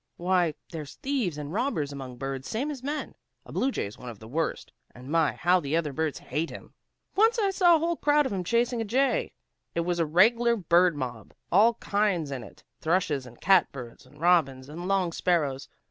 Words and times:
Why, 0.17 0.55
there's 0.71 0.95
thieves 0.95 1.37
and 1.37 1.53
robbers 1.53 1.91
among 1.91 2.17
birds 2.17 2.49
same 2.49 2.71
as 2.71 2.81
men. 2.81 3.13
A 3.45 3.51
blue 3.51 3.69
jay's 3.69 3.99
one 3.99 4.09
of 4.09 4.17
the 4.17 4.27
worst, 4.27 4.71
and 4.95 5.09
my, 5.11 5.33
how 5.33 5.59
the 5.59 5.77
other 5.77 5.93
birds 5.93 6.17
hate 6.17 6.49
him! 6.49 6.73
Once 7.15 7.37
I 7.37 7.51
saw 7.51 7.75
a 7.75 7.77
whole 7.79 7.97
crowd 7.97 8.25
of 8.25 8.33
'em 8.33 8.43
chasing 8.43 8.81
a 8.81 8.83
jay. 8.83 9.31
It 9.75 9.81
was 9.81 9.99
a 9.99 10.05
reg'lar 10.07 10.55
bird 10.55 10.95
mob, 10.97 11.35
all 11.51 11.75
kinds 11.75 12.31
in 12.31 12.43
it, 12.43 12.63
thrushes 12.79 13.27
and 13.27 13.39
cat 13.39 13.71
birds, 13.71 14.07
and 14.07 14.19
robins, 14.19 14.69
and 14.69 14.87
song 14.87 15.11
sparrows. 15.11 15.69